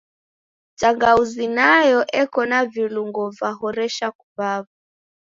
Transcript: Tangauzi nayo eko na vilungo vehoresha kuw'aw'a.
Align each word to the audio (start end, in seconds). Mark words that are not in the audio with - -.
Tangauzi 0.79 1.47
nayo 1.57 1.99
eko 2.21 2.41
na 2.51 2.59
vilungo 2.73 3.23
vehoresha 3.37 4.07
kuw'aw'a. 4.19 4.69